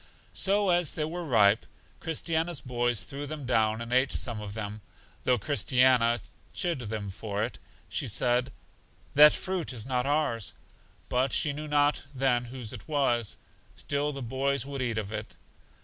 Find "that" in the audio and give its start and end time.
9.13-9.31